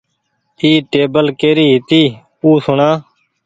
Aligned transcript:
اي 0.59 0.69
ٽيبل 0.91 1.25
ڪري 1.41 1.65
هيتي 1.73 2.03
او 2.43 2.49
سوڻا۔ 2.65 2.89